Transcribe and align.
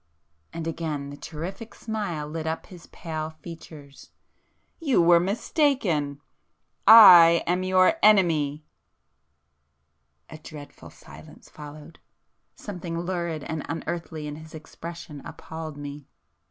and 0.51 0.65
again 0.65 1.11
the 1.11 1.15
terrific 1.15 1.75
smile 1.75 2.27
lit 2.27 2.47
up 2.47 2.65
his 2.65 2.87
pale 2.87 3.29
features,—"You 3.29 4.99
were 4.99 5.19
mistaken! 5.19 6.21
I 6.87 7.43
am 7.45 7.61
your 7.61 7.97
Enemy!" 8.01 8.65
A 10.27 10.39
dreadful 10.39 10.89
silence 10.89 11.51
followed. 11.51 11.99
Something 12.55 12.99
lurid 13.01 13.43
and 13.43 13.63
unearthly 13.69 14.25
in 14.25 14.37
his 14.37 14.55
expression 14.55 15.21
appalled 15.23 15.77
me 15.77 16.07